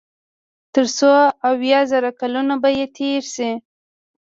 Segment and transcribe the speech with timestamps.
[0.73, 1.11] تر څو
[1.47, 3.51] اويا زره کلونه به ئې تېر شي